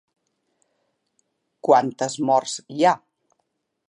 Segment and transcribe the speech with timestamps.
[1.69, 2.95] Quantes morts hi ha?